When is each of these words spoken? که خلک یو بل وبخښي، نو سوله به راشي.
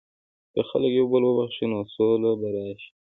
که 0.53 0.61
خلک 0.69 0.91
یو 0.97 1.05
بل 1.11 1.23
وبخښي، 1.25 1.65
نو 1.71 1.79
سوله 1.93 2.31
به 2.39 2.47
راشي. 2.55 2.89